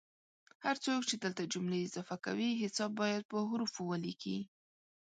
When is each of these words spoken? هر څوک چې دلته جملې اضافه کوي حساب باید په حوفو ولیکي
هر 0.63 0.75
څوک 0.85 1.01
چې 1.09 1.15
دلته 1.23 1.43
جملې 1.53 1.79
اضافه 1.87 2.15
کوي 2.25 2.49
حساب 2.61 2.91
باید 3.01 3.23
په 3.31 3.37
حوفو 3.49 3.83
ولیکي 3.87 4.37